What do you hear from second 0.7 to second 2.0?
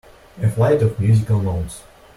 of musical notes.